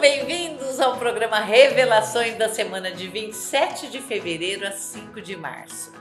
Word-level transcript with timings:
bem-vindos 0.00 0.80
ao 0.80 0.96
programa 0.96 1.40
Revelações 1.40 2.34
da 2.38 2.48
semana 2.48 2.90
de 2.90 3.06
27 3.06 3.90
de 3.90 4.00
fevereiro 4.00 4.66
a 4.66 4.72
5 4.72 5.20
de 5.20 5.36
março. 5.36 5.92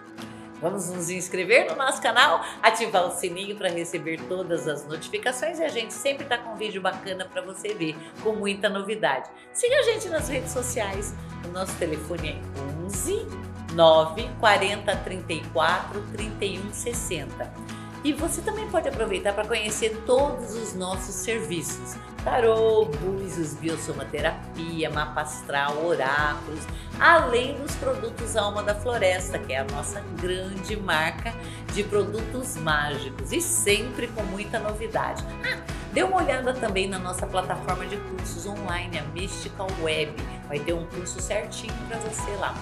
Vamos 0.61 0.89
nos 0.89 1.09
inscrever 1.09 1.69
no 1.69 1.75
nosso 1.75 2.01
canal, 2.01 2.41
ativar 2.63 3.05
o 3.05 3.11
sininho 3.11 3.57
para 3.57 3.67
receber 3.67 4.21
todas 4.29 4.69
as 4.69 4.87
notificações 4.87 5.59
e 5.59 5.65
a 5.65 5.67
gente 5.67 5.93
sempre 5.93 6.23
está 6.23 6.37
com 6.37 6.51
um 6.51 6.55
vídeo 6.55 6.81
bacana 6.81 7.25
para 7.25 7.41
você 7.41 7.73
ver, 7.73 7.93
com 8.23 8.31
muita 8.31 8.69
novidade. 8.69 9.29
Siga 9.51 9.75
a 9.79 9.83
gente 9.83 10.07
nas 10.07 10.29
redes 10.29 10.53
sociais, 10.53 11.13
o 11.45 11.49
nosso 11.49 11.75
telefone 11.75 12.29
é 12.29 12.85
11 12.85 13.27
9 13.73 14.29
40 14.39 14.95
34 14.95 16.01
31 16.13 16.71
60. 16.71 17.68
E 18.03 18.13
você 18.13 18.41
também 18.41 18.67
pode 18.69 18.87
aproveitar 18.87 19.33
para 19.33 19.45
conhecer 19.45 20.03
todos 20.05 20.55
os 20.55 20.73
nossos 20.73 21.15
serviços: 21.15 21.95
tarô, 22.23 22.85
búzios, 22.85 23.53
biosomaterapia, 23.55 24.89
mapa 24.89 25.21
astral, 25.21 25.85
oráculos, 25.85 26.63
além 26.97 27.55
dos 27.57 27.75
produtos 27.75 28.37
Alma 28.37 28.63
da 28.63 28.73
Floresta, 28.73 29.37
que 29.37 29.51
é 29.51 29.59
a 29.59 29.65
nossa 29.65 30.01
grande 30.21 30.77
marca 30.77 31.33
de 31.73 31.83
produtos 31.83 32.55
mágicos 32.55 33.33
e 33.33 33.41
sempre 33.41 34.07
com 34.07 34.23
muita 34.23 34.59
novidade. 34.59 35.21
Ah, 35.43 35.59
dê 35.91 36.01
uma 36.01 36.17
olhada 36.17 36.53
também 36.53 36.87
na 36.87 36.99
nossa 36.99 37.27
plataforma 37.27 37.85
de 37.85 37.97
cursos 37.97 38.45
online, 38.45 38.97
a 38.97 39.03
Mystical 39.13 39.67
Web. 39.81 40.13
Vai 40.47 40.59
ter 40.59 40.73
um 40.73 40.85
curso 40.85 41.19
certinho 41.21 41.73
para 41.89 41.97
você 41.99 42.31
lá. 42.37 42.55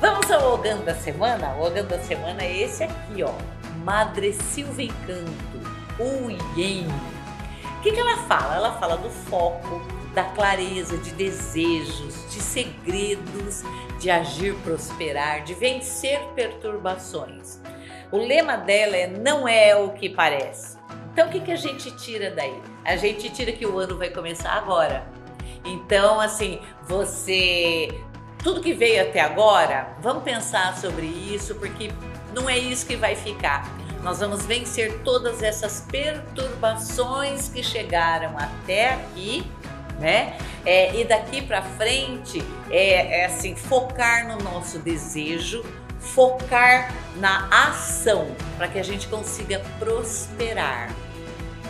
Vamos 0.00 0.30
ao 0.30 0.54
Ogan 0.54 0.78
da 0.78 0.94
semana? 0.94 1.54
O 1.56 1.66
Ogan 1.66 1.84
da 1.84 1.98
semana 1.98 2.42
é 2.42 2.62
esse 2.62 2.84
aqui, 2.84 3.22
ó 3.24 3.34
Madre 3.84 4.32
Silva 4.32 4.82
Encanto, 4.82 5.58
o 5.98 6.30
Yen. 6.58 6.86
O 7.78 7.82
que, 7.82 7.92
que 7.92 8.00
ela 8.00 8.16
fala? 8.24 8.56
Ela 8.56 8.72
fala 8.78 8.96
do 8.96 9.08
foco, 9.08 9.80
da 10.14 10.24
clareza, 10.24 10.98
de 10.98 11.12
desejos, 11.12 12.30
de 12.30 12.40
segredos, 12.40 13.62
de 13.98 14.10
agir, 14.10 14.54
prosperar, 14.56 15.44
de 15.44 15.54
vencer 15.54 16.20
perturbações. 16.34 17.60
O 18.12 18.18
lema 18.18 18.56
dela 18.56 18.96
é 18.96 19.06
não 19.06 19.46
é 19.46 19.74
o 19.74 19.90
que 19.90 20.08
parece. 20.08 20.76
Então 21.12 21.28
o 21.28 21.30
que, 21.30 21.40
que 21.40 21.52
a 21.52 21.56
gente 21.56 21.90
tira 21.96 22.30
daí? 22.30 22.60
A 22.84 22.96
gente 22.96 23.30
tira 23.30 23.52
que 23.52 23.66
o 23.66 23.78
ano 23.78 23.96
vai 23.96 24.10
começar 24.10 24.52
agora. 24.52 25.06
Então, 25.64 26.20
assim, 26.20 26.60
você. 26.86 27.88
Tudo 28.42 28.62
que 28.62 28.72
veio 28.72 29.02
até 29.02 29.20
agora, 29.20 29.94
vamos 30.00 30.22
pensar 30.22 30.74
sobre 30.78 31.04
isso, 31.06 31.54
porque 31.56 31.90
não 32.34 32.48
é 32.48 32.56
isso 32.56 32.86
que 32.86 32.96
vai 32.96 33.14
ficar. 33.14 33.68
Nós 34.02 34.20
vamos 34.20 34.46
vencer 34.46 35.00
todas 35.04 35.42
essas 35.42 35.84
perturbações 35.90 37.48
que 37.48 37.62
chegaram 37.62 38.36
até 38.38 38.94
aqui, 38.94 39.44
né? 39.98 40.38
É, 40.64 40.98
e 40.98 41.04
daqui 41.04 41.42
para 41.42 41.62
frente 41.62 42.42
é, 42.70 43.20
é 43.20 43.26
assim 43.26 43.54
focar 43.54 44.26
no 44.26 44.42
nosso 44.42 44.78
desejo, 44.78 45.64
focar 45.98 46.94
na 47.16 47.46
ação 47.68 48.34
para 48.56 48.68
que 48.68 48.78
a 48.78 48.82
gente 48.82 49.06
consiga 49.06 49.60
prosperar. 49.78 50.90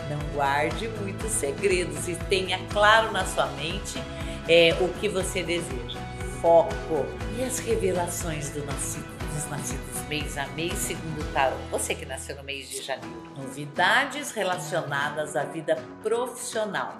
Não 0.09 0.19
guarde 0.33 0.89
muitos 1.01 1.31
segredos 1.31 2.07
e 2.07 2.15
tenha 2.15 2.59
claro 2.71 3.11
na 3.11 3.25
sua 3.25 3.47
mente 3.47 4.01
é, 4.47 4.75
o 4.79 4.87
que 4.99 5.09
você 5.09 5.43
deseja. 5.43 5.99
Foco 6.41 7.05
e 7.37 7.43
as 7.43 7.59
revelações 7.59 8.49
do 8.49 8.65
nascido 8.65 9.20
dos 9.33 9.49
nascidos 9.49 10.01
mês 10.07 10.37
a 10.37 10.45
mês, 10.47 10.73
segundo 10.73 11.21
o 11.21 11.33
tarot. 11.33 11.57
Você 11.71 11.95
que 11.95 12.05
nasceu 12.05 12.35
no 12.35 12.43
mês 12.43 12.69
de 12.69 12.81
janeiro. 12.81 13.23
Novidades 13.35 14.31
relacionadas 14.31 15.35
à 15.35 15.43
vida 15.43 15.75
profissional. 16.03 16.99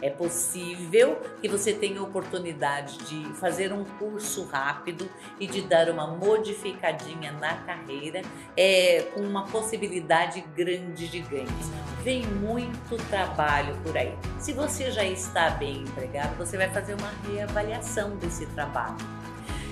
É 0.00 0.10
possível 0.10 1.20
que 1.40 1.48
você 1.48 1.72
tenha 1.72 2.00
oportunidade 2.00 2.98
de 2.98 3.34
fazer 3.34 3.72
um 3.72 3.84
curso 3.84 4.44
rápido 4.44 5.10
e 5.40 5.46
de 5.46 5.62
dar 5.62 5.90
uma 5.90 6.06
modificadinha 6.06 7.32
na 7.32 7.56
carreira, 7.56 8.22
é, 8.56 9.02
com 9.12 9.20
uma 9.20 9.44
possibilidade 9.46 10.40
grande 10.56 11.08
de 11.08 11.20
ganhos. 11.20 11.66
Vem 12.04 12.22
muito 12.24 12.96
trabalho 13.08 13.76
por 13.82 13.96
aí. 13.96 14.16
Se 14.38 14.52
você 14.52 14.90
já 14.92 15.04
está 15.04 15.50
bem 15.50 15.82
empregado, 15.82 16.36
você 16.36 16.56
vai 16.56 16.70
fazer 16.70 16.94
uma 16.94 17.12
reavaliação 17.26 18.16
desse 18.16 18.46
trabalho 18.46 19.17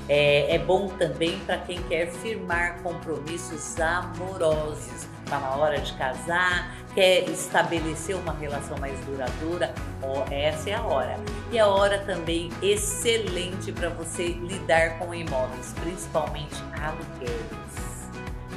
é, 0.09 0.55
é 0.55 0.59
bom 0.59 0.89
também 0.89 1.39
para 1.41 1.59
quem 1.59 1.83
quer 1.83 2.11
firmar 2.11 2.83
compromissos 2.83 3.79
amorosos. 3.81 5.07
Está 5.25 5.41
na 5.41 5.57
hora 5.57 5.81
de 5.81 5.93
casar, 5.95 6.77
quer 6.95 7.29
estabelecer 7.29 8.15
uma 8.15 8.33
relação 8.33 8.79
mais 8.79 8.99
duradoura, 9.01 9.75
ó, 10.01 10.25
essa 10.31 10.71
é 10.71 10.75
a 10.75 10.83
hora. 10.83 11.19
E 11.51 11.59
a 11.59 11.67
hora 11.67 11.99
também 11.99 12.49
excelente 12.63 13.73
para 13.73 13.89
você 13.89 14.29
lidar 14.29 14.99
com 14.99 15.13
imóveis, 15.13 15.75
principalmente 15.83 16.55
aluguéis. 16.81 18.09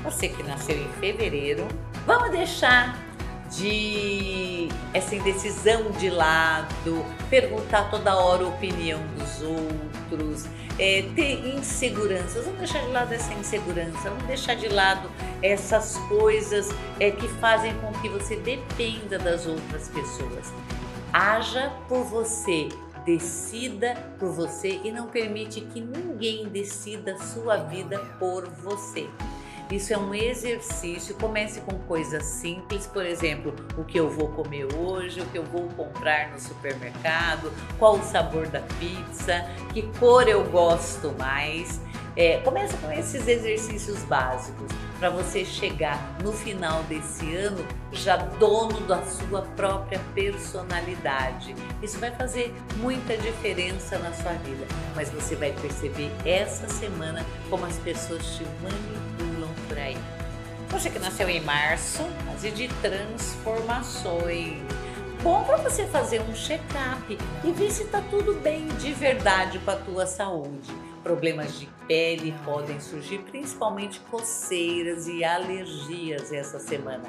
Você 0.03 0.29
que 0.29 0.43
nasceu 0.43 0.77
em 0.77 0.87
fevereiro, 0.99 1.67
vamos 2.05 2.29
deixar 2.29 2.95
de 3.51 4.69
essa 4.93 5.15
indecisão 5.15 5.91
de 5.91 6.09
lado, 6.09 7.05
perguntar 7.29 7.89
toda 7.89 8.15
hora 8.15 8.43
a 8.43 8.47
opinião 8.47 8.99
dos 9.17 9.41
outros, 9.41 10.45
é, 10.79 11.03
ter 11.15 11.55
inseguranças. 11.55 12.45
Vamos 12.45 12.59
deixar 12.59 12.81
de 12.81 12.91
lado 12.91 13.13
essa 13.13 13.33
insegurança, 13.33 14.09
vamos 14.09 14.23
deixar 14.23 14.55
de 14.55 14.67
lado 14.69 15.11
essas 15.43 15.97
coisas 16.07 16.69
é, 16.99 17.11
que 17.11 17.27
fazem 17.27 17.73
com 17.75 17.91
que 18.01 18.09
você 18.09 18.37
dependa 18.37 19.19
das 19.19 19.45
outras 19.45 19.89
pessoas. 19.89 20.53
Haja 21.11 21.71
por 21.87 22.03
você, 22.03 22.69
decida 23.05 23.95
por 24.19 24.31
você 24.31 24.79
e 24.83 24.91
não 24.91 25.07
permite 25.07 25.61
que 25.61 25.81
ninguém 25.81 26.47
decida 26.47 27.17
sua 27.17 27.57
vida 27.57 27.99
por 28.19 28.47
você. 28.47 29.07
Isso 29.71 29.93
é 29.93 29.97
um 29.97 30.15
exercício. 30.15 31.13
Comece 31.15 31.61
com 31.61 31.77
coisas 31.79 32.23
simples, 32.23 32.87
por 32.87 33.05
exemplo, 33.05 33.53
o 33.77 33.83
que 33.83 33.99
eu 33.99 34.09
vou 34.09 34.29
comer 34.29 34.67
hoje, 34.73 35.21
o 35.21 35.25
que 35.27 35.37
eu 35.37 35.43
vou 35.43 35.67
comprar 35.69 36.31
no 36.31 36.39
supermercado, 36.39 37.53
qual 37.77 37.97
o 37.97 38.03
sabor 38.03 38.47
da 38.47 38.61
pizza, 38.79 39.45
que 39.71 39.83
cor 39.99 40.27
eu 40.27 40.43
gosto 40.49 41.13
mais. 41.19 41.79
É, 42.15 42.37
começa 42.39 42.75
com 42.77 42.91
esses 42.91 43.27
exercícios 43.27 43.99
básicos 44.03 44.67
para 44.99 45.09
você 45.09 45.45
chegar 45.45 46.17
no 46.21 46.33
final 46.33 46.83
desse 46.83 47.33
ano 47.35 47.65
já 47.91 48.17
dono 48.17 48.81
da 48.81 49.01
sua 49.03 49.43
própria 49.55 50.01
personalidade. 50.13 51.55
Isso 51.81 51.99
vai 51.99 52.11
fazer 52.11 52.53
muita 52.77 53.15
diferença 53.15 53.97
na 53.99 54.11
sua 54.13 54.33
vida, 54.33 54.65
mas 54.95 55.09
você 55.09 55.35
vai 55.35 55.53
perceber 55.53 56.11
essa 56.25 56.67
semana 56.67 57.25
como 57.49 57.65
as 57.65 57.77
pessoas 57.77 58.25
te 58.35 58.43
manipulam. 58.61 59.28
Você 60.79 60.89
que 60.89 60.99
nasceu 60.99 61.27
em 61.27 61.41
março, 61.41 62.01
fase 62.25 62.51
de 62.51 62.69
transformações. 62.75 64.61
Bom 65.21 65.43
para 65.43 65.57
você 65.57 65.85
fazer 65.85 66.21
um 66.21 66.33
check-up 66.33 67.17
e 67.43 67.51
ver 67.51 67.69
se 67.69 67.83
está 67.83 67.99
tudo 68.09 68.35
bem 68.35 68.65
de 68.79 68.93
verdade 68.93 69.59
com 69.59 69.71
a 69.71 69.75
tua 69.75 70.05
saúde. 70.05 70.73
Problemas 71.03 71.59
de 71.59 71.65
pele 71.85 72.33
podem 72.45 72.79
surgir, 72.79 73.17
principalmente 73.29 73.99
coceiras 74.09 75.05
e 75.09 75.21
alergias 75.21 76.31
essa 76.31 76.59
semana. 76.59 77.03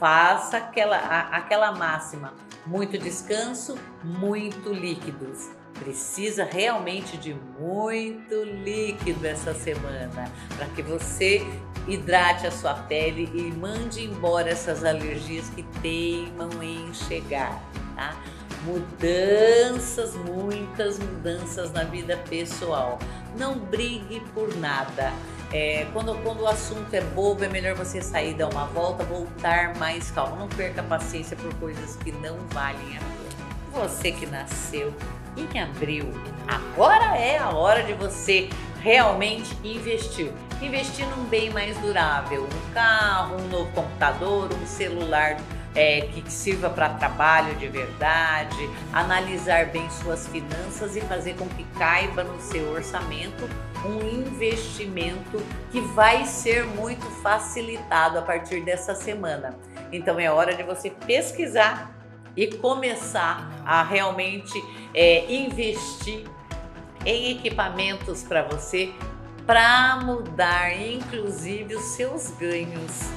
Faça 0.00 0.56
aquela, 0.56 0.96
aquela 1.32 1.70
máxima: 1.70 2.32
muito 2.64 2.96
descanso, 2.96 3.76
muito 4.02 4.72
líquidos. 4.72 5.50
Precisa 5.74 6.44
realmente 6.44 7.18
de 7.18 7.34
muito 7.60 8.42
líquido 8.42 9.26
essa 9.26 9.52
semana 9.52 10.32
para 10.56 10.66
que 10.68 10.80
você 10.80 11.46
hidrate 11.86 12.46
a 12.46 12.50
sua 12.50 12.74
pele 12.74 13.30
e 13.34 13.52
mande 13.52 14.04
embora 14.04 14.50
essas 14.50 14.84
alergias 14.84 15.48
que 15.50 15.62
teimam 15.80 16.62
em 16.62 16.92
chegar, 16.94 17.60
tá? 17.96 18.16
Mudanças, 18.64 20.14
muitas 20.14 20.98
mudanças 20.98 21.72
na 21.72 21.82
vida 21.82 22.16
pessoal. 22.28 22.98
Não 23.36 23.58
brigue 23.58 24.20
por 24.32 24.54
nada. 24.56 25.12
É, 25.52 25.86
quando, 25.92 26.14
quando 26.22 26.42
o 26.42 26.46
assunto 26.46 26.94
é 26.94 27.00
bobo, 27.00 27.44
é 27.44 27.48
melhor 27.48 27.74
você 27.74 28.00
sair, 28.00 28.34
dar 28.34 28.48
uma 28.48 28.66
volta, 28.66 29.04
voltar 29.04 29.76
mais 29.76 30.10
calmo. 30.12 30.36
Não 30.36 30.48
perca 30.48 30.82
paciência 30.82 31.36
por 31.36 31.52
coisas 31.54 31.96
que 31.96 32.12
não 32.12 32.38
valem 32.50 32.96
a 32.96 33.00
pena. 33.00 33.22
Você 33.72 34.12
que 34.12 34.26
nasceu 34.26 34.94
em 35.36 35.60
abril, 35.60 36.10
agora 36.46 37.16
é 37.16 37.38
a 37.38 37.50
hora 37.50 37.82
de 37.82 37.94
você 37.94 38.48
realmente 38.82 39.56
investir. 39.62 40.32
Investir 40.60 41.06
num 41.06 41.24
bem 41.24 41.50
mais 41.50 41.76
durável, 41.78 42.44
um 42.44 42.74
carro, 42.74 43.36
um 43.36 43.48
novo 43.48 43.70
computador, 43.72 44.50
um 44.52 44.66
celular 44.66 45.36
é, 45.74 46.02
que 46.02 46.30
sirva 46.30 46.68
para 46.68 46.90
trabalho 46.90 47.54
de 47.56 47.68
verdade, 47.68 48.68
analisar 48.92 49.66
bem 49.66 49.88
suas 49.90 50.26
finanças 50.28 50.96
e 50.96 51.00
fazer 51.02 51.34
com 51.34 51.48
que 51.48 51.64
caiba 51.78 52.22
no 52.22 52.40
seu 52.40 52.70
orçamento 52.72 53.48
um 53.84 54.06
investimento 54.06 55.42
que 55.70 55.80
vai 55.80 56.24
ser 56.24 56.64
muito 56.64 57.04
facilitado 57.22 58.18
a 58.18 58.22
partir 58.22 58.62
dessa 58.62 58.94
semana. 58.94 59.56
Então 59.90 60.18
é 60.20 60.30
hora 60.30 60.54
de 60.54 60.62
você 60.62 60.90
pesquisar 60.90 61.90
e 62.36 62.46
começar 62.46 63.50
a 63.64 63.82
realmente 63.82 64.62
é, 64.94 65.32
investir 65.32 66.24
em 67.04 67.32
equipamentos 67.32 68.22
para 68.22 68.42
você 68.42 68.92
para 69.46 70.00
mudar 70.04 70.72
inclusive 70.76 71.74
os 71.74 71.84
seus 71.96 72.30
ganhos. 72.38 73.10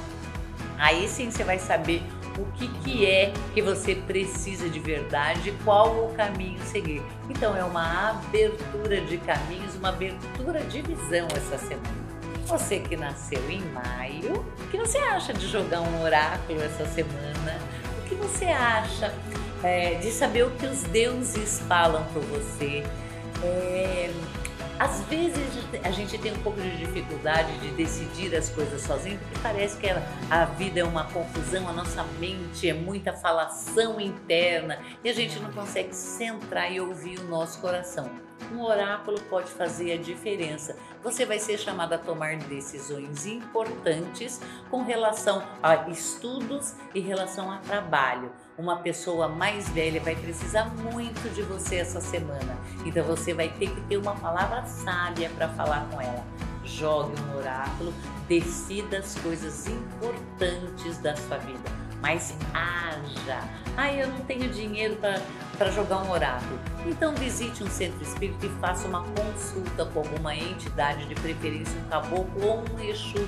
Aí 0.78 1.08
sim 1.08 1.30
você 1.30 1.44
vai 1.44 1.58
saber 1.58 2.02
o 2.38 2.44
que, 2.52 2.68
que 2.80 3.06
é 3.06 3.32
que 3.54 3.62
você 3.62 3.94
precisa 3.94 4.68
de 4.68 4.78
verdade, 4.78 5.54
qual 5.64 6.06
o 6.06 6.14
caminho 6.14 6.60
seguir. 6.64 7.02
Então 7.30 7.56
é 7.56 7.64
uma 7.64 8.10
abertura 8.10 9.00
de 9.00 9.16
caminhos, 9.18 9.74
uma 9.76 9.88
abertura 9.88 10.60
de 10.60 10.82
visão 10.82 11.26
essa 11.34 11.56
semana. 11.56 12.06
Você 12.46 12.78
que 12.78 12.96
nasceu 12.96 13.50
em 13.50 13.62
maio, 13.72 14.44
o 14.60 14.68
que 14.68 14.76
você 14.76 14.98
acha 14.98 15.32
de 15.32 15.48
jogar 15.48 15.80
um 15.80 16.02
oráculo 16.02 16.62
essa 16.62 16.86
semana? 16.86 17.58
O 17.98 18.08
que 18.08 18.14
você 18.14 18.44
acha 18.44 19.12
é, 19.62 19.94
de 19.94 20.10
saber 20.12 20.44
o 20.44 20.50
que 20.50 20.66
os 20.66 20.82
deuses 20.84 21.60
falam 21.66 22.04
por 22.12 22.22
você? 22.22 22.84
É, 23.42 24.10
às 24.78 25.00
vezes 25.04 25.38
a 25.82 25.90
gente 25.90 26.18
tem 26.18 26.32
um 26.32 26.42
pouco 26.42 26.60
de 26.60 26.76
dificuldade 26.76 27.50
de 27.60 27.70
decidir 27.70 28.34
as 28.36 28.50
coisas 28.50 28.82
sozinho, 28.82 29.18
porque 29.18 29.38
parece 29.42 29.78
que 29.78 29.86
a 30.30 30.44
vida 30.44 30.80
é 30.80 30.84
uma 30.84 31.04
confusão, 31.04 31.66
a 31.66 31.72
nossa 31.72 32.04
mente 32.18 32.68
é 32.68 32.74
muita 32.74 33.14
falação 33.14 33.98
interna 33.98 34.78
e 35.02 35.08
a 35.08 35.14
gente 35.14 35.38
não 35.40 35.50
consegue 35.50 35.94
centrar 35.94 36.70
e 36.70 36.78
ouvir 36.78 37.18
o 37.20 37.24
nosso 37.24 37.58
coração. 37.60 38.10
Um 38.52 38.60
oráculo 38.62 39.18
pode 39.30 39.50
fazer 39.50 39.92
a 39.92 39.96
diferença. 39.96 40.76
Você 41.02 41.24
vai 41.24 41.38
ser 41.38 41.58
chamado 41.58 41.94
a 41.94 41.98
tomar 41.98 42.36
decisões 42.36 43.26
importantes 43.26 44.40
com 44.70 44.82
relação 44.82 45.42
a 45.62 45.88
estudos 45.88 46.74
e 46.94 47.00
relação 47.00 47.50
a 47.50 47.58
trabalho 47.58 48.30
uma 48.58 48.76
pessoa 48.76 49.28
mais 49.28 49.68
velha 49.68 50.00
vai 50.00 50.16
precisar 50.16 50.66
muito 50.74 51.32
de 51.34 51.42
você 51.42 51.76
essa 51.76 52.00
semana. 52.00 52.56
Então 52.84 53.04
você 53.04 53.34
vai 53.34 53.48
ter 53.48 53.70
que 53.70 53.80
ter 53.82 53.96
uma 53.96 54.14
palavra 54.14 54.64
sábia 54.64 55.30
para 55.36 55.48
falar 55.50 55.88
com 55.90 56.00
ela. 56.00 56.24
Jogue 56.64 57.14
um 57.20 57.38
oráculo, 57.38 57.92
decida 58.28 58.98
as 58.98 59.14
coisas 59.16 59.66
importantes 59.66 60.98
da 60.98 61.14
sua 61.14 61.38
vida, 61.38 61.70
mas 62.00 62.34
haja. 62.54 63.40
Ah, 63.76 63.92
eu 63.92 64.08
não 64.08 64.20
tenho 64.20 64.48
dinheiro 64.48 64.96
para 65.58 65.70
jogar 65.70 65.98
um 65.98 66.10
oráculo. 66.10 66.58
Então 66.86 67.14
visite 67.14 67.62
um 67.62 67.68
centro 67.68 68.02
espírita 68.02 68.46
e 68.46 68.48
faça 68.60 68.86
uma 68.86 69.02
consulta 69.02 69.84
com 69.86 70.00
alguma 70.00 70.34
entidade, 70.34 71.04
de 71.06 71.14
preferência 71.14 71.78
um 71.78 71.88
caboclo 71.88 72.46
ou 72.46 72.64
um 72.72 72.80
Exu 72.80 73.26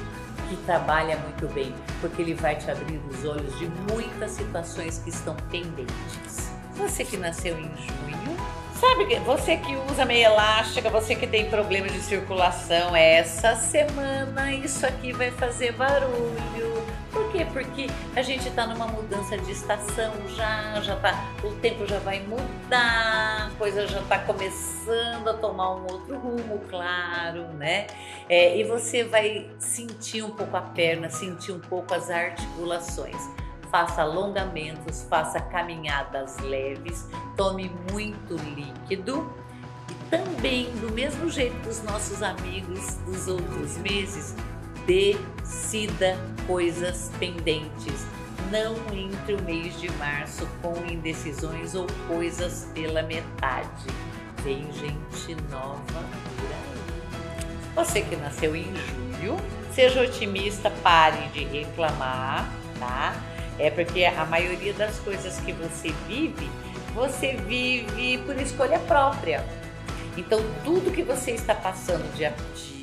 que 0.49 0.57
trabalha 0.65 1.19
muito 1.19 1.47
bem, 1.53 1.75
porque 2.01 2.23
ele 2.23 2.35
vai 2.35 2.57
te 2.57 2.71
abrir 2.71 2.99
os 3.11 3.25
olhos 3.25 3.59
de 3.59 3.69
muitas 3.93 4.31
situações 4.33 4.99
que 4.99 5.11
estão 5.11 5.37
pendentes. 5.51 6.51
Você 6.75 7.05
que 7.05 7.17
nasceu 7.17 7.59
em 7.59 7.65
junho, 7.77 8.37
sabe, 8.81 9.19
você 9.19 9.57
que 9.57 9.77
usa 9.91 10.07
meia 10.07 10.27
elástica, 10.29 10.89
você 10.89 11.15
que 11.15 11.27
tem 11.27 11.51
problema 11.51 11.89
de 11.89 12.01
circulação, 12.01 12.97
essa 12.97 13.57
semana 13.57 14.53
isso 14.53 14.87
aqui 14.87 15.13
vai 15.13 15.31
fazer 15.33 15.73
barulho 15.73 16.68
quê? 17.39 17.47
Porque 17.53 17.87
a 18.17 18.23
gente 18.23 18.49
está 18.49 18.67
numa 18.67 18.87
mudança 18.87 19.39
de 19.39 19.53
estação 19.53 20.13
já, 20.35 20.81
já 20.81 20.97
tá, 20.97 21.13
o 21.45 21.53
tempo 21.57 21.87
já 21.87 21.99
vai 22.01 22.21
mudar, 22.21 23.49
a 23.49 23.51
coisa 23.57 23.87
já 23.87 24.01
está 24.01 24.19
começando 24.19 25.29
a 25.29 25.35
tomar 25.35 25.77
um 25.77 25.83
outro 25.83 26.19
rumo, 26.19 26.61
claro, 26.69 27.45
né? 27.55 27.87
É, 28.29 28.59
e 28.59 28.65
você 28.65 29.05
vai 29.05 29.49
sentir 29.59 30.23
um 30.23 30.31
pouco 30.31 30.57
a 30.57 30.63
perna, 30.63 31.09
sentir 31.09 31.53
um 31.53 31.61
pouco 31.61 31.95
as 31.95 32.11
articulações. 32.11 33.17
Faça 33.71 34.03
alongamentos, 34.03 35.07
faça 35.09 35.41
caminhadas 35.41 36.39
leves, 36.39 37.07
tome 37.37 37.71
muito 37.93 38.35
líquido 38.35 39.31
e 39.91 39.95
também, 40.11 40.71
do 40.77 40.91
mesmo 40.91 41.29
jeito 41.29 41.55
dos 41.61 41.83
nossos 41.83 42.23
amigos 42.23 42.95
dos 43.05 43.29
outros 43.29 43.77
meses, 43.77 44.35
decida 44.89 46.19
coisas 46.47 47.13
pendentes. 47.19 48.07
Não 48.51 48.75
entre 48.97 49.35
o 49.35 49.43
mês 49.43 49.79
de 49.79 49.93
março 49.93 50.49
com 50.63 50.75
indecisões 50.87 51.75
ou 51.75 51.87
coisas 52.09 52.67
pela 52.73 53.03
metade. 53.03 53.85
Vem 54.43 54.67
gente 54.73 55.37
nova 55.51 55.83
por 55.85 56.47
aí. 56.47 57.75
Você 57.75 58.01
que 58.01 58.17
nasceu 58.17 58.57
em 58.57 58.65
julho, 58.65 59.37
seja 59.75 60.01
otimista, 60.01 60.71
pare 60.83 61.29
de 61.29 61.45
reclamar, 61.45 62.51
tá? 62.79 63.15
É 63.59 63.71
porque 63.71 64.07
a 64.07 64.25
maioria 64.25 64.73
das 64.73 64.99
coisas 65.01 65.39
que 65.41 65.53
você 65.53 65.93
vive, 66.07 66.49
você 66.95 67.35
vive 67.37 68.17
por 68.25 68.41
escolha 68.41 68.79
própria. 68.79 69.45
Então, 70.17 70.41
tudo 70.65 70.91
que 70.91 71.03
você 71.03 71.33
está 71.33 71.55
passando 71.55 72.11
de, 72.15 72.25
de 72.59 72.78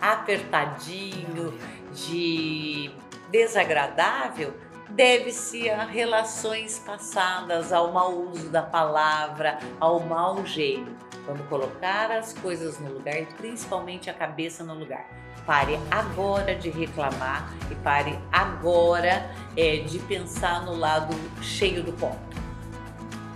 apertadinho, 0.00 1.54
de 1.92 2.90
desagradável, 3.30 4.54
deve-se 4.90 5.70
a 5.70 5.84
relações 5.84 6.78
passadas, 6.78 7.72
ao 7.72 7.92
mau 7.92 8.12
uso 8.12 8.48
da 8.48 8.62
palavra, 8.62 9.58
ao 9.78 10.00
mau 10.00 10.44
jeito. 10.44 10.90
Vamos 11.26 11.46
colocar 11.48 12.10
as 12.10 12.32
coisas 12.32 12.78
no 12.80 12.92
lugar 12.92 13.16
e 13.16 13.26
principalmente 13.26 14.10
a 14.10 14.14
cabeça 14.14 14.64
no 14.64 14.74
lugar. 14.74 15.06
Pare 15.46 15.78
agora 15.90 16.54
de 16.54 16.70
reclamar 16.70 17.52
e 17.70 17.74
pare 17.76 18.18
agora 18.32 19.30
é, 19.56 19.78
de 19.78 19.98
pensar 20.00 20.64
no 20.64 20.74
lado 20.74 21.14
cheio 21.40 21.82
do 21.82 21.92
ponto. 21.92 22.18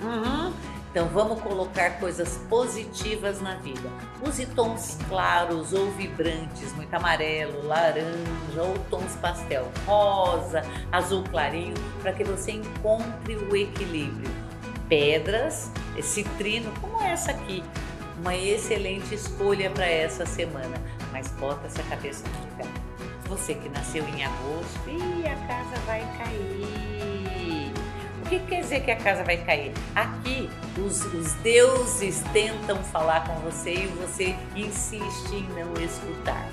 Uhum. 0.03 0.53
Então 0.95 1.09
vamos 1.09 1.41
colocar 1.41 1.99
coisas 1.99 2.37
positivas 2.49 3.41
na 3.41 3.57
vida. 3.57 3.91
Use 4.25 4.47
tons 4.47 4.97
claros 5.09 5.73
ou 5.73 5.91
vibrantes, 5.91 6.73
muito 6.75 6.95
amarelo, 6.95 7.67
laranja 7.67 8.63
ou 8.63 8.79
tons 8.89 9.17
pastel, 9.17 9.69
rosa, 9.85 10.63
azul 10.93 11.25
clarinho, 11.25 11.75
para 12.01 12.13
que 12.13 12.23
você 12.23 12.53
encontre 12.53 13.35
o 13.35 13.57
equilíbrio. 13.57 14.31
Pedras, 14.89 15.69
citrino, 16.01 16.73
como 16.81 17.03
essa 17.03 17.33
aqui, 17.33 17.65
uma 18.21 18.37
excelente 18.37 19.17
escolha 19.17 19.71
para 19.71 19.87
essa 19.87 20.25
semana. 20.25 20.81
Mas 21.11 21.27
bota 21.33 21.67
essa 21.67 21.83
cabeça 21.83 22.23
no 22.29 22.51
lugar. 22.53 22.73
Você 23.27 23.57
que 23.57 23.69
nasceu 23.69 24.05
em 24.05 24.25
agosto, 24.25 24.81
e 24.87 25.27
a 25.27 25.35
casa 25.49 25.77
vai 25.87 26.03
cair 26.19 26.95
o 28.25 28.27
que 28.27 28.39
quer 28.39 28.61
dizer 28.63 28.81
que 28.81 28.91
a 28.91 28.97
casa 28.97 29.23
vai 29.23 29.37
cair? 29.37 29.71
Aqui, 29.95 30.49
os, 30.79 31.05
os 31.15 31.33
deuses 31.35 32.23
tentam 32.33 32.83
falar 32.85 33.27
com 33.27 33.35
você 33.41 33.75
e 33.75 33.87
você 33.87 34.37
insiste 34.57 35.33
em 35.33 35.49
não 35.51 35.73
escutar. 35.83 36.49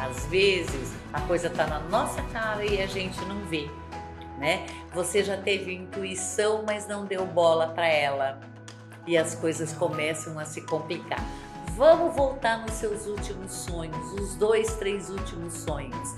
Às 0.00 0.26
vezes, 0.26 0.92
a 1.12 1.20
coisa 1.22 1.48
está 1.48 1.66
na 1.66 1.80
nossa 1.80 2.22
cara 2.24 2.64
e 2.64 2.80
a 2.80 2.86
gente 2.86 3.18
não 3.24 3.40
vê. 3.46 3.68
Né? 4.38 4.66
Você 4.92 5.24
já 5.24 5.36
teve 5.36 5.74
intuição, 5.74 6.62
mas 6.66 6.86
não 6.86 7.06
deu 7.06 7.24
bola 7.26 7.68
para 7.68 7.88
ela 7.88 8.40
e 9.06 9.16
as 9.16 9.34
coisas 9.34 9.72
começam 9.72 10.38
a 10.38 10.44
se 10.44 10.60
complicar. 10.62 11.24
Vamos 11.76 12.14
voltar 12.14 12.58
nos 12.58 12.72
seus 12.72 13.06
últimos 13.06 13.52
sonhos, 13.52 14.12
os 14.12 14.34
dois, 14.36 14.76
três 14.76 15.10
últimos 15.10 15.54
sonhos. 15.54 16.14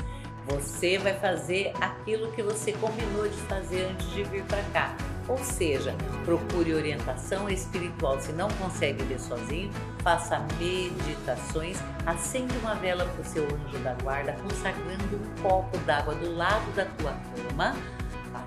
Você 0.47 0.99
vai 0.99 1.14
fazer 1.19 1.73
aquilo 1.81 2.33
que 2.33 2.43
você 2.43 2.73
combinou 2.73 3.28
de 3.28 3.37
fazer 3.43 3.85
antes 3.90 4.11
de 4.11 4.25
vir 4.25 4.45
para 4.45 4.62
cá. 4.73 4.97
Ou 5.28 5.38
seja, 5.38 5.94
procure 6.25 6.75
orientação 6.75 7.49
espiritual. 7.49 8.18
Se 8.20 8.32
não 8.32 8.49
consegue 8.52 9.02
ver 9.04 9.20
sozinho, 9.20 9.70
faça 10.02 10.38
meditações, 10.58 11.78
acende 12.06 12.56
uma 12.58 12.75
vela 12.75 13.04
para 13.04 13.20
o 13.20 13.25
seu 13.25 13.44
anjo 13.44 13.78
da 13.85 13.94
guarda, 13.94 14.32
consagrando 14.42 15.16
um 15.16 15.42
copo 15.42 15.76
d'água 15.78 16.14
do 16.14 16.35
lado 16.35 16.75
da 16.75 16.87
tua 16.87 17.12
cama. 17.12 17.76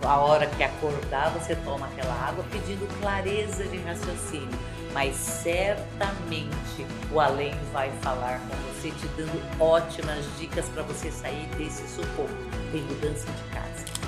A 0.03 0.17
hora 0.17 0.47
que 0.47 0.63
acordar, 0.63 1.29
você 1.29 1.55
toma 1.55 1.85
aquela 1.85 2.13
água 2.27 2.43
pedindo 2.51 2.88
clareza 3.00 3.63
de 3.65 3.77
raciocínio 3.77 4.57
mas 4.93 5.15
certamente 5.15 6.85
o 7.11 7.19
além 7.19 7.53
vai 7.71 7.91
falar 8.01 8.39
com 8.39 8.55
você, 8.73 8.91
te 8.91 9.07
dando 9.17 9.61
ótimas 9.61 10.25
dicas 10.38 10.67
para 10.69 10.83
você 10.83 11.11
sair 11.11 11.47
desse 11.57 11.88
sufoco. 11.88 12.29
Tem 12.71 12.81
mudança 12.83 13.27
de 13.31 13.43
casa. 13.53 14.00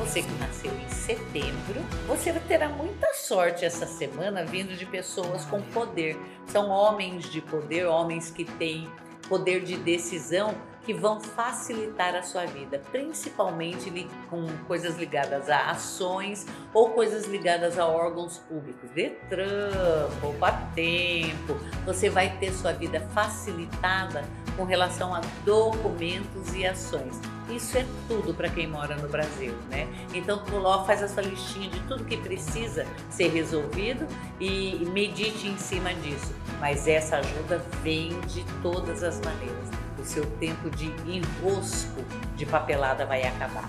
Você 0.00 0.22
que 0.22 0.32
nasceu 0.38 0.72
em 0.74 0.88
setembro, 0.88 1.82
você 2.06 2.32
terá 2.32 2.70
muita 2.70 3.12
sorte 3.12 3.66
essa 3.66 3.86
semana 3.86 4.46
vindo 4.46 4.74
de 4.74 4.86
pessoas 4.86 5.44
com 5.44 5.60
poder. 5.60 6.16
São 6.46 6.70
homens 6.70 7.30
de 7.30 7.42
poder, 7.42 7.84
homens 7.84 8.30
que 8.30 8.46
têm 8.46 8.90
poder 9.28 9.62
de 9.62 9.76
decisão 9.76 10.54
que 10.90 10.94
vão 10.94 11.20
facilitar 11.20 12.16
a 12.16 12.22
sua 12.22 12.46
vida, 12.46 12.82
principalmente 12.90 14.08
com 14.28 14.44
coisas 14.66 14.98
ligadas 14.98 15.48
a 15.48 15.70
ações 15.70 16.44
ou 16.74 16.90
coisas 16.90 17.28
ligadas 17.28 17.78
a 17.78 17.86
órgãos 17.86 18.38
públicos, 18.38 18.90
Detran, 18.90 20.10
poupa 20.20 20.50
tempo. 20.74 21.56
Você 21.86 22.10
vai 22.10 22.36
ter 22.38 22.52
sua 22.52 22.72
vida 22.72 23.00
facilitada 23.14 24.24
com 24.56 24.64
relação 24.64 25.14
a 25.14 25.20
documentos 25.44 26.52
e 26.56 26.66
ações. 26.66 27.20
Isso 27.48 27.78
é 27.78 27.86
tudo 28.08 28.34
para 28.34 28.48
quem 28.48 28.66
mora 28.66 28.96
no 28.96 29.08
Brasil, 29.08 29.54
né? 29.68 29.86
Então 30.12 30.40
coloca, 30.40 30.86
faz 30.86 31.04
a 31.04 31.08
sua 31.08 31.22
listinha 31.22 31.70
de 31.70 31.78
tudo 31.82 32.04
que 32.04 32.16
precisa 32.16 32.84
ser 33.08 33.28
resolvido 33.28 34.08
e 34.40 34.84
medite 34.92 35.46
em 35.46 35.56
cima 35.56 35.94
disso. 35.94 36.34
Mas 36.58 36.88
essa 36.88 37.18
ajuda 37.18 37.58
vem 37.80 38.20
de 38.22 38.44
todas 38.60 39.04
as 39.04 39.20
maneiras. 39.20 39.79
O 40.00 40.04
seu 40.04 40.24
tempo 40.38 40.70
de 40.70 40.86
enrosco 41.06 42.02
de 42.34 42.46
papelada 42.46 43.04
vai 43.04 43.22
acabar. 43.22 43.68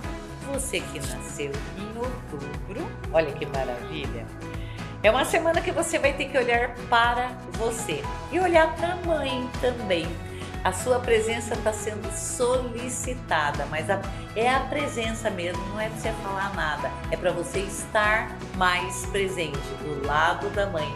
Você 0.52 0.80
que 0.80 1.00
nasceu 1.00 1.52
em 1.78 1.98
outubro, 1.98 2.90
olha 3.12 3.32
que 3.34 3.46
maravilha! 3.46 4.26
É 5.04 5.10
uma 5.10 5.26
semana 5.26 5.62
que 5.62 5.72
você 5.72 5.98
vai 6.00 6.14
ter 6.14 6.30
que 6.30 6.38
olhar 6.38 6.76
para 6.90 7.30
você 7.54 8.04
e 8.32 8.40
olhar 8.40 8.76
para 8.76 8.94
a 8.94 8.96
mãe 8.98 9.50
também 9.60 10.08
a 10.64 10.72
sua 10.72 11.00
presença 11.00 11.56
está 11.56 11.74
sendo 11.74 12.08
solicitada, 12.12 13.66
mas 13.66 13.90
a, 13.90 14.00
é 14.36 14.48
a 14.48 14.60
presença 14.60 15.30
mesmo, 15.30 15.64
não 15.70 15.80
é 15.80 15.90
para 15.90 15.98
você 15.98 16.12
falar 16.22 16.54
nada, 16.54 16.92
é 17.10 17.18
para 17.18 17.32
você 17.32 17.60
estar 17.60 18.38
mais 18.58 19.06
presente 19.08 19.58
do 19.82 20.06
lado 20.06 20.50
da 20.52 20.68
mãe. 20.68 20.88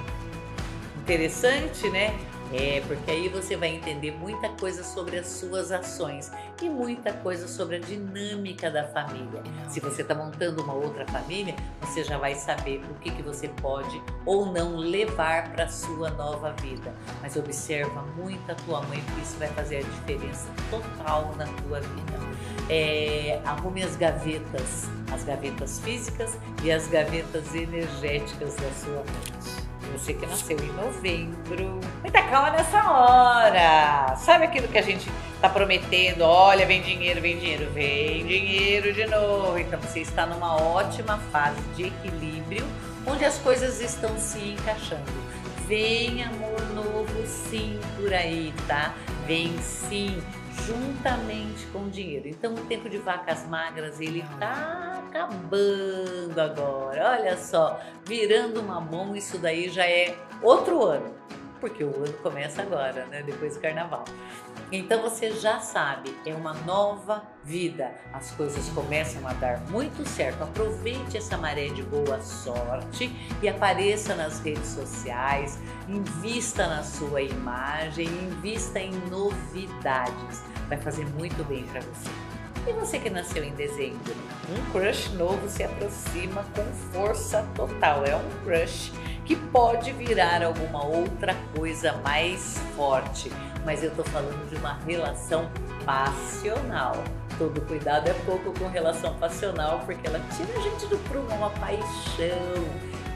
Interessante, 0.97 1.89
né? 1.89 2.15
É, 2.53 2.81
porque 2.87 3.11
aí 3.11 3.27
você 3.27 3.55
vai 3.55 3.69
entender 3.69 4.11
muita 4.11 4.49
coisa 4.49 4.83
sobre 4.83 5.17
as 5.17 5.27
suas 5.27 5.71
ações 5.71 6.31
e 6.61 6.69
muita 6.69 7.11
coisa 7.11 7.47
sobre 7.47 7.77
a 7.77 7.79
dinâmica 7.79 8.69
da 8.69 8.83
família. 8.85 9.41
Se 9.67 9.79
você 9.79 10.01
está 10.01 10.13
montando 10.13 10.63
uma 10.63 10.73
outra 10.73 11.05
família, 11.07 11.55
você 11.81 12.03
já 12.03 12.17
vai 12.17 12.35
saber 12.35 12.83
o 12.89 12.93
que, 12.95 13.11
que 13.11 13.21
você 13.21 13.47
pode 13.47 14.01
ou 14.25 14.45
não 14.45 14.77
levar 14.77 15.51
para 15.51 15.65
a 15.65 15.69
sua 15.69 16.11
nova 16.11 16.51
vida. 16.61 16.93
Mas 17.21 17.35
observa 17.35 18.01
muito 18.15 18.51
a 18.51 18.55
tua 18.55 18.81
mãe, 18.83 19.01
porque 19.01 19.21
isso 19.21 19.37
vai 19.37 19.49
fazer 19.49 19.77
a 19.77 19.81
diferença 19.81 20.49
total 20.69 21.33
na 21.35 21.45
tua 21.45 21.79
vida. 21.81 22.15
É, 22.69 23.39
arrume 23.45 23.83
as 23.83 23.95
gavetas, 23.95 24.89
as 25.11 25.23
gavetas 25.23 25.79
físicas 25.79 26.37
e 26.63 26.71
as 26.71 26.87
gavetas 26.87 27.53
energéticas 27.53 28.55
da 28.55 28.71
sua 28.71 29.03
mente. 29.03 29.64
Você 29.97 30.13
que 30.13 30.25
nasceu 30.25 30.57
em 30.59 30.73
novembro. 30.73 31.79
Muita 32.01 32.21
calma 32.23 32.49
nessa 32.49 32.83
hora. 32.91 34.13
Sabe 34.17 34.43
aquilo 34.43 34.67
que 34.67 34.77
a 34.77 34.81
gente 34.81 35.09
tá 35.39 35.47
prometendo? 35.47 36.21
Olha, 36.23 36.65
vem 36.65 36.81
dinheiro, 36.81 37.21
vem 37.21 37.39
dinheiro, 37.39 37.71
vem 37.71 38.25
dinheiro 38.25 38.91
de 38.91 39.05
novo. 39.05 39.57
Então 39.57 39.79
você 39.79 40.01
está 40.01 40.25
numa 40.25 40.61
ótima 40.61 41.17
fase 41.31 41.61
de 41.77 41.85
equilíbrio, 41.87 42.67
onde 43.07 43.23
as 43.23 43.37
coisas 43.37 43.79
estão 43.79 44.17
se 44.17 44.39
encaixando. 44.39 45.05
Vem 45.65 46.23
amor 46.25 46.61
novo 46.73 47.25
sim 47.25 47.79
por 47.95 48.13
aí, 48.13 48.53
tá? 48.67 48.93
Vem 49.25 49.57
sim 49.59 50.21
juntamente 50.63 51.65
com 51.67 51.85
o 51.85 51.89
dinheiro. 51.89 52.27
Então 52.27 52.53
o 52.53 52.65
tempo 52.65 52.89
de 52.89 52.97
vacas 52.97 53.45
magras 53.47 53.99
ele 53.99 54.23
tá 54.39 55.03
acabando 55.07 56.39
agora. 56.39 57.17
Olha 57.19 57.37
só, 57.37 57.79
virando 58.05 58.59
uma 58.61 58.79
mão, 58.79 59.15
isso 59.15 59.37
daí 59.37 59.69
já 59.69 59.85
é 59.85 60.15
outro 60.41 60.83
ano, 60.83 61.13
porque 61.59 61.83
o 61.83 61.95
ano 61.95 62.13
começa 62.21 62.61
agora, 62.61 63.05
né? 63.05 63.23
Depois 63.23 63.55
do 63.55 63.61
carnaval. 63.61 64.05
Então 64.71 65.01
você 65.01 65.31
já 65.31 65.59
sabe, 65.59 66.15
é 66.25 66.33
uma 66.33 66.53
nova 66.53 67.23
vida. 67.43 67.91
As 68.11 68.31
coisas 68.31 68.67
começam 68.69 69.25
a 69.27 69.33
dar 69.33 69.61
muito 69.69 70.07
certo. 70.07 70.43
Aproveite 70.43 71.17
essa 71.17 71.37
maré 71.37 71.67
de 71.67 71.83
boa 71.83 72.19
sorte 72.21 73.15
e 73.41 73.47
apareça 73.47 74.15
nas 74.15 74.39
redes 74.39 74.67
sociais, 74.67 75.59
invista 75.87 76.67
na 76.67 76.83
sua 76.83 77.21
imagem, 77.21 78.07
invista 78.07 78.79
em 78.79 78.91
novidades. 79.09 80.43
Vai 80.67 80.79
fazer 80.79 81.05
muito 81.11 81.43
bem 81.47 81.63
para 81.67 81.81
você. 81.81 82.09
E 82.67 82.73
você 82.73 82.97
que 82.97 83.11
nasceu 83.11 83.43
em 83.43 83.53
dezembro? 83.53 84.15
Um 84.49 84.71
crush 84.71 85.09
novo 85.09 85.47
se 85.47 85.63
aproxima 85.63 86.43
com 86.55 86.65
força 86.91 87.47
total. 87.53 88.03
É 88.03 88.15
um 88.15 88.29
crush 88.43 88.91
que 89.25 89.35
pode 89.35 89.91
virar 89.91 90.43
alguma 90.43 90.85
outra 90.85 91.35
coisa 91.55 91.93
mais 92.03 92.61
forte. 92.75 93.31
Mas 93.65 93.83
eu 93.83 93.91
tô 93.91 94.03
falando 94.03 94.49
de 94.49 94.55
uma 94.55 94.79
relação 94.85 95.49
passional. 95.83 97.03
Todo 97.37 97.59
cuidado 97.61 98.07
é 98.07 98.13
pouco 98.25 98.57
com 98.57 98.67
relação 98.67 99.15
passional, 99.15 99.81
porque 99.85 100.07
ela 100.07 100.21
tira 100.37 100.57
a 100.57 100.61
gente 100.61 100.85
do 100.85 100.97
prumo, 101.09 101.29
é 101.31 101.35
uma 101.35 101.49
paixão 101.49 102.63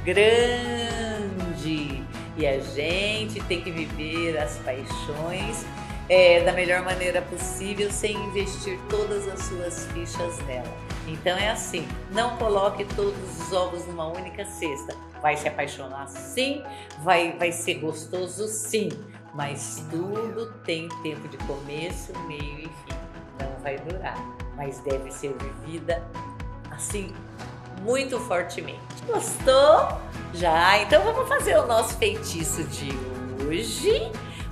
grande. 0.04 2.04
E 2.36 2.48
a 2.48 2.60
gente 2.60 3.42
tem 3.44 3.62
que 3.62 3.72
viver 3.72 4.38
as 4.38 4.58
paixões 4.60 5.66
é, 6.10 6.42
da 6.44 6.52
melhor 6.52 6.82
maneira 6.82 7.22
possível 7.22 7.92
sem 7.92 8.16
investir 8.16 8.80
todas 8.90 9.28
as 9.28 9.40
suas 9.44 9.86
fichas 9.88 10.40
nela. 10.46 10.68
Então 11.08 11.38
é 11.38 11.50
assim, 11.50 11.88
não 12.12 12.36
coloque 12.38 12.84
todos 12.96 13.18
os 13.40 13.54
ovos 13.54 13.86
numa 13.86 14.08
única 14.08 14.46
cesta. 14.46 14.96
Vai 15.22 15.38
se 15.38 15.48
apaixonar 15.48 16.08
sim, 16.08 16.64
vai, 17.04 17.34
vai 17.38 17.52
ser 17.52 17.76
gostoso 17.76 18.48
sim, 18.48 18.90
mas 19.34 19.86
tudo 19.90 20.54
tem 20.66 20.90
tempo 21.04 21.28
de 21.28 21.38
começo, 21.40 22.12
meio 22.28 22.60
e 22.60 22.64
fim. 22.64 23.00
Não 23.40 23.62
vai 23.62 23.78
durar, 23.78 24.18
mas 24.56 24.80
deve 24.80 25.12
ser 25.12 25.36
vivida 25.66 26.04
assim 26.72 27.14
muito 27.82 28.20
fortemente. 28.20 28.80
Gostou? 29.06 30.00
Já? 30.34 30.82
Então 30.82 31.04
vamos 31.04 31.28
fazer 31.28 31.58
o 31.58 31.66
nosso 31.66 31.98
feitiço 31.98 32.64
de 32.66 32.90
hoje 33.46 34.12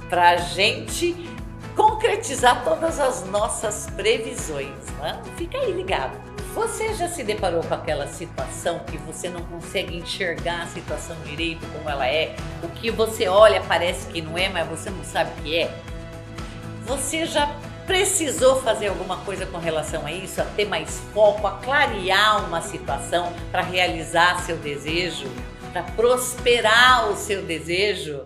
pra 0.09 0.37
gente 0.37 1.36
concretizar 1.77 2.63
todas 2.63 2.99
as 2.99 3.23
nossas 3.27 3.87
previsões. 3.95 4.83
Né? 4.99 5.21
Fica 5.37 5.59
aí 5.59 5.71
ligado. 5.71 6.17
Você 6.55 6.95
já 6.95 7.07
se 7.07 7.23
deparou 7.23 7.61
com 7.61 7.73
aquela 7.75 8.07
situação 8.07 8.79
que 8.79 8.97
você 8.97 9.29
não 9.29 9.41
consegue 9.43 9.95
enxergar 9.95 10.63
a 10.63 10.65
situação 10.65 11.15
direito 11.23 11.65
como 11.71 11.87
ela 11.87 12.07
é? 12.07 12.35
O 12.63 12.67
que 12.69 12.89
você 12.89 13.27
olha 13.27 13.61
parece 13.61 14.07
que 14.07 14.23
não 14.23 14.35
é, 14.35 14.49
mas 14.49 14.67
você 14.67 14.89
não 14.89 15.03
sabe 15.03 15.29
o 15.39 15.43
que 15.43 15.55
é? 15.55 15.71
Você 16.87 17.27
já 17.27 17.55
precisou 17.85 18.59
fazer 18.61 18.87
alguma 18.87 19.17
coisa 19.17 19.45
com 19.45 19.59
relação 19.59 20.03
a 20.03 20.11
isso, 20.11 20.41
a 20.41 20.45
ter 20.45 20.65
mais 20.65 20.99
foco, 21.13 21.45
a 21.45 21.51
clarear 21.51 22.43
uma 22.45 22.61
situação 22.61 23.31
para 23.51 23.61
realizar 23.61 24.41
seu 24.41 24.57
desejo, 24.57 25.27
para 25.71 25.83
prosperar 25.83 27.11
o 27.11 27.15
seu 27.15 27.43
desejo? 27.43 28.25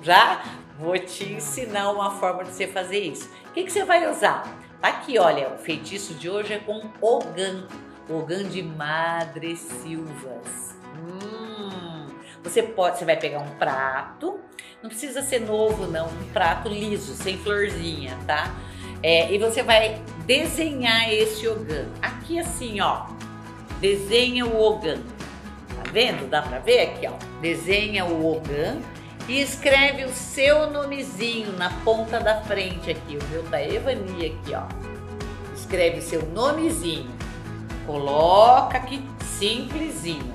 Já? 0.00 0.42
Vou 0.78 0.96
te 0.96 1.24
ensinar 1.24 1.90
uma 1.90 2.12
forma 2.12 2.44
de 2.44 2.50
você 2.50 2.68
fazer 2.68 3.00
isso. 3.00 3.28
O 3.48 3.52
que, 3.52 3.64
que 3.64 3.72
você 3.72 3.84
vai 3.84 4.08
usar? 4.08 4.46
Tá 4.80 4.88
aqui, 4.88 5.18
olha, 5.18 5.48
o 5.48 5.58
feitiço 5.58 6.14
de 6.14 6.30
hoje 6.30 6.52
é 6.52 6.58
com 6.58 6.88
Ogan. 7.00 7.66
Ogan 8.08 8.44
de 8.44 8.62
Madre 8.62 9.56
Silvas. 9.56 10.76
Hum, 10.96 12.06
você 12.44 12.62
pode, 12.62 12.98
você 12.98 13.04
vai 13.04 13.16
pegar 13.16 13.40
um 13.40 13.50
prato, 13.56 14.38
não 14.80 14.88
precisa 14.88 15.20
ser 15.20 15.40
novo 15.40 15.88
não, 15.88 16.06
um 16.06 16.32
prato 16.32 16.68
liso, 16.68 17.12
sem 17.14 17.36
florzinha, 17.38 18.16
tá? 18.24 18.54
É, 19.02 19.32
e 19.32 19.38
você 19.38 19.64
vai 19.64 20.00
desenhar 20.26 21.12
esse 21.12 21.48
Ogan. 21.48 21.88
Aqui 22.00 22.38
assim, 22.38 22.80
ó, 22.80 23.06
desenha 23.80 24.46
o 24.46 24.62
Ogan. 24.62 24.98
Tá 25.74 25.90
vendo? 25.92 26.30
Dá 26.30 26.40
pra 26.40 26.60
ver 26.60 26.82
aqui, 26.82 27.08
ó. 27.08 27.12
Desenha 27.40 28.04
o 28.04 28.24
Ogan 28.24 28.80
e 29.28 29.42
escreve 29.42 30.04
o 30.04 30.14
seu 30.14 30.70
nomezinho 30.70 31.52
na 31.52 31.68
ponta 31.84 32.18
da 32.18 32.40
frente 32.40 32.90
aqui. 32.90 33.18
O 33.18 33.24
meu 33.28 33.44
tá 33.44 33.62
Evani 33.62 34.26
aqui, 34.26 34.54
ó. 34.54 34.62
Escreve 35.54 36.00
seu 36.00 36.22
nomezinho. 36.30 37.10
Coloca 37.86 38.78
aqui 38.78 39.06
simplesinho. 39.22 40.34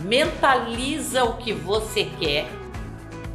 Mentaliza 0.00 1.24
o 1.24 1.36
que 1.36 1.52
você 1.52 2.04
quer. 2.18 2.46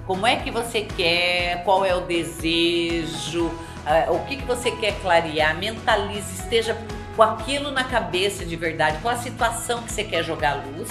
Como 0.07 0.25
é 0.25 0.37
que 0.37 0.49
você 0.49 0.81
quer? 0.81 1.63
Qual 1.63 1.85
é 1.85 1.93
o 1.93 2.01
desejo? 2.01 3.45
Uh, 3.45 4.13
o 4.15 4.25
que, 4.25 4.37
que 4.37 4.45
você 4.45 4.71
quer 4.71 4.99
clarear? 4.99 5.55
Mentalize, 5.57 6.41
esteja 6.41 6.75
com 7.15 7.21
aquilo 7.21 7.71
na 7.71 7.83
cabeça 7.83 8.45
de 8.45 8.55
verdade, 8.55 8.97
com 9.01 9.09
a 9.09 9.15
situação 9.15 9.83
que 9.83 9.91
você 9.91 10.03
quer 10.03 10.23
jogar 10.23 10.65
luz 10.65 10.89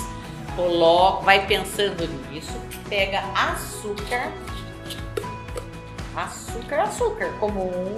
coloca, 0.56 1.22
vai 1.24 1.46
pensando 1.46 2.08
nisso, 2.30 2.58
pega 2.88 3.20
açúcar, 3.34 4.32
açúcar, 6.16 6.82
açúcar 6.82 7.30
comum, 7.38 7.94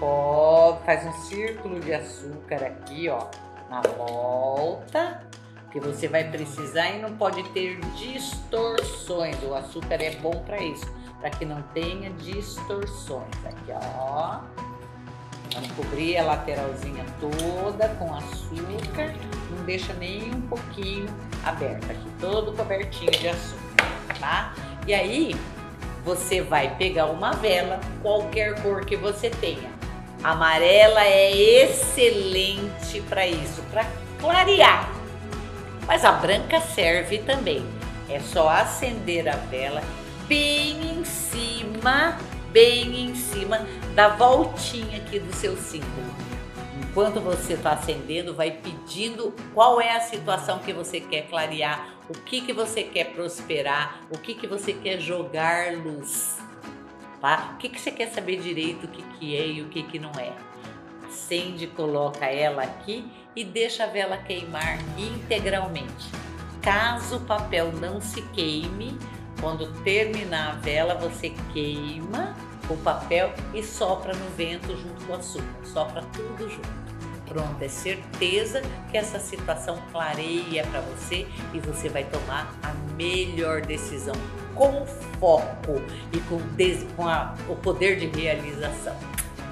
ó, 0.00 0.76
faz 0.86 1.04
um 1.04 1.12
círculo 1.24 1.80
de 1.80 1.92
açúcar 1.92 2.64
aqui, 2.64 3.08
ó, 3.08 3.26
na 3.68 3.82
volta, 3.82 5.22
que 5.70 5.78
você 5.78 6.08
vai 6.08 6.24
precisar 6.24 6.90
e 6.90 7.00
não 7.00 7.16
pode 7.16 7.42
ter 7.50 7.78
distorções. 7.96 9.36
O 9.42 9.54
açúcar 9.54 10.02
é 10.02 10.16
bom 10.16 10.42
para 10.44 10.60
isso, 10.62 10.86
para 11.20 11.30
que 11.30 11.44
não 11.44 11.62
tenha 11.74 12.10
distorções. 12.10 13.28
Aqui, 13.44 13.72
ó. 13.72 14.40
Vamos 15.54 15.72
cobrir 15.72 16.16
a 16.16 16.24
lateralzinha 16.24 17.04
toda 17.20 17.88
com 17.98 18.14
açúcar, 18.14 19.12
não 19.50 19.64
deixa 19.64 19.92
nem 19.94 20.32
um 20.32 20.42
pouquinho 20.42 21.06
aberto 21.44 21.90
aqui, 21.90 22.06
todo 22.20 22.52
cobertinho 22.52 23.10
de 23.10 23.28
açúcar, 23.28 23.88
tá? 24.20 24.54
E 24.86 24.94
aí, 24.94 25.34
você 26.04 26.40
vai 26.40 26.76
pegar 26.76 27.06
uma 27.06 27.32
vela, 27.32 27.80
qualquer 28.00 28.62
cor 28.62 28.84
que 28.84 28.96
você 28.96 29.28
tenha. 29.28 29.70
Amarela 30.22 31.02
é 31.04 31.32
excelente 31.32 33.00
para 33.08 33.26
isso, 33.26 33.62
para 33.70 33.86
clarear. 34.20 34.90
Mas 35.86 36.04
a 36.04 36.12
branca 36.12 36.60
serve 36.60 37.18
também. 37.18 37.64
É 38.08 38.20
só 38.20 38.48
acender 38.48 39.28
a 39.28 39.36
vela 39.36 39.82
bem 40.26 40.98
em 40.98 41.04
cima, 41.04 42.18
bem 42.52 43.04
em 43.04 43.14
cima 43.14 43.66
da 43.94 44.08
voltinha 44.08 44.98
aqui 44.98 45.18
do 45.18 45.32
seu 45.34 45.56
símbolo. 45.56 46.30
Enquanto 46.82 47.20
você 47.20 47.52
está 47.52 47.72
acendendo, 47.72 48.34
vai 48.34 48.50
pedindo 48.50 49.34
qual 49.54 49.80
é 49.80 49.96
a 49.96 50.00
situação 50.00 50.58
que 50.58 50.72
você 50.72 51.00
quer 51.00 51.28
clarear, 51.28 51.94
o 52.08 52.12
que, 52.12 52.40
que 52.40 52.52
você 52.52 52.82
quer 52.82 53.12
prosperar, 53.12 54.00
o 54.10 54.18
que, 54.18 54.34
que 54.34 54.46
você 54.46 54.72
quer 54.72 54.98
jogar 54.98 55.72
luz. 55.74 56.38
Tá? 57.20 57.52
O 57.54 57.58
que, 57.58 57.68
que 57.68 57.80
você 57.80 57.90
quer 57.90 58.10
saber 58.10 58.40
direito 58.40 58.84
o 58.84 58.88
que, 58.88 59.02
que 59.02 59.36
é 59.36 59.46
e 59.46 59.62
o 59.62 59.68
que, 59.68 59.82
que 59.82 59.98
não 59.98 60.10
é. 60.18 60.32
Acende, 61.06 61.66
coloca 61.66 62.26
ela 62.26 62.62
aqui 62.62 63.04
e 63.36 63.44
deixa 63.44 63.84
a 63.84 63.86
vela 63.86 64.16
queimar 64.16 64.78
integralmente. 64.98 66.10
Caso 66.62 67.16
o 67.16 67.20
papel 67.20 67.72
não 67.72 68.00
se 68.00 68.22
queime, 68.22 68.98
quando 69.40 69.72
terminar 69.82 70.50
a 70.50 70.52
vela, 70.56 70.94
você 70.94 71.30
queima 71.52 72.36
o 72.68 72.76
papel 72.76 73.32
e 73.54 73.62
sopra 73.62 74.14
no 74.14 74.30
vento 74.36 74.76
junto 74.76 75.04
com 75.06 75.12
o 75.12 75.16
açúcar. 75.16 75.64
Sopra 75.64 76.02
tudo 76.12 76.48
junto. 76.48 76.90
Pronto, 77.26 77.62
é 77.62 77.68
certeza 77.68 78.60
que 78.90 78.98
essa 78.98 79.20
situação 79.20 79.80
clareia 79.92 80.66
para 80.66 80.80
você 80.80 81.26
e 81.54 81.60
você 81.60 81.88
vai 81.88 82.04
tomar 82.04 82.52
a 82.60 82.72
melhor 82.96 83.62
decisão 83.62 84.14
com 84.54 84.84
foco 85.20 85.80
e 86.12 86.18
com, 86.20 86.40
com 86.96 87.08
a, 87.08 87.34
o 87.48 87.54
poder 87.54 87.96
de 87.98 88.06
realização. 88.06 88.96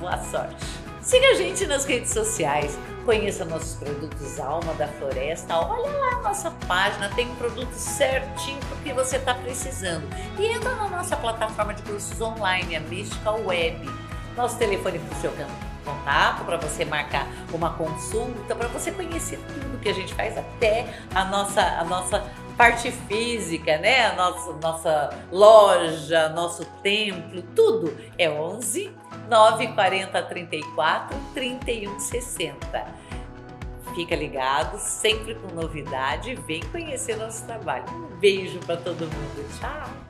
Boa 0.00 0.18
sorte! 0.18 0.77
Siga 1.08 1.28
a 1.28 1.34
gente 1.36 1.66
nas 1.66 1.86
redes 1.86 2.12
sociais, 2.12 2.78
conheça 3.06 3.42
nossos 3.42 3.76
produtos 3.76 4.38
Alma 4.38 4.74
da 4.74 4.86
Floresta, 4.86 5.56
olha 5.56 5.90
lá 5.90 6.18
a 6.18 6.20
nossa 6.20 6.50
página, 6.66 7.08
tem 7.08 7.30
um 7.30 7.34
produto 7.36 7.72
certinho 7.72 8.60
para 8.60 8.76
o 8.76 8.80
que 8.82 8.92
você 8.92 9.16
está 9.16 9.32
precisando. 9.32 10.06
E 10.38 10.44
entra 10.44 10.74
na 10.74 10.86
nossa 10.86 11.16
plataforma 11.16 11.72
de 11.72 11.82
cursos 11.84 12.20
online, 12.20 12.76
a 12.76 12.80
Mística 12.80 13.30
Web. 13.30 13.88
Nosso 14.36 14.58
telefone 14.58 14.98
para 14.98 15.16
o 15.16 15.20
seu 15.22 15.32
contato, 15.82 16.44
para 16.44 16.58
você 16.58 16.84
marcar 16.84 17.26
uma 17.54 17.70
consulta, 17.70 18.54
para 18.54 18.68
você 18.68 18.92
conhecer 18.92 19.38
tudo 19.48 19.80
que 19.80 19.88
a 19.88 19.94
gente 19.94 20.12
faz, 20.12 20.36
até 20.36 20.94
a 21.14 21.24
nossa, 21.24 21.62
a 21.62 21.84
nossa 21.84 22.22
parte 22.58 22.90
física, 22.90 23.78
né? 23.78 24.06
A 24.06 24.16
nossa, 24.16 24.52
nossa 24.54 25.10
loja, 25.30 26.28
nosso 26.30 26.64
templo, 26.82 27.40
tudo 27.54 27.96
é 28.18 28.28
11 28.28 28.90
940 29.30 30.22
34 30.24 31.16
31 31.32 32.00
60. 32.00 32.84
Fica 33.94 34.16
ligado, 34.16 34.78
sempre 34.78 35.36
com 35.36 35.54
novidade. 35.54 36.34
Vem 36.46 36.60
conhecer 36.64 37.16
nosso 37.16 37.46
trabalho. 37.46 37.84
Um 37.90 38.18
beijo 38.18 38.58
para 38.60 38.76
todo 38.76 39.02
mundo. 39.02 39.58
Tchau! 39.58 40.07